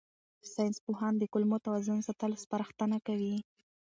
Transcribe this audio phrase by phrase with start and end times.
[0.53, 3.35] ساینسپوهان د کولمو توازن ساتلو سپارښتنه کوي.